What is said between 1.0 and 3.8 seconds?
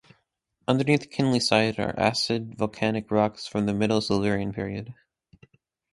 Kinlyside are acid volcanic rocks from the